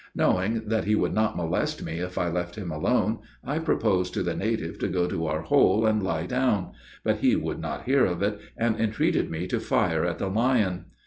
Knowing 0.15 0.63
that 0.67 0.85
he 0.85 0.95
would 0.95 1.13
not 1.13 1.37
molest 1.37 1.83
me 1.83 1.99
if 1.99 2.17
I 2.17 2.27
left 2.27 2.55
him 2.55 2.71
alone, 2.71 3.19
I 3.43 3.59
proposed 3.59 4.15
to 4.15 4.23
the 4.23 4.33
native 4.33 4.79
to 4.79 4.87
go 4.87 5.05
to 5.05 5.27
our 5.27 5.41
hole 5.43 5.85
and 5.85 6.01
lie 6.01 6.25
down, 6.25 6.71
but 7.03 7.17
he 7.17 7.35
would 7.35 7.59
not 7.59 7.83
hear 7.83 8.05
of 8.05 8.23
it, 8.23 8.39
and 8.57 8.75
entreated 8.79 9.29
me 9.29 9.45
to 9.45 9.59
fire 9.59 10.03
at 10.03 10.17
the 10.17 10.27
lion. 10.27 10.85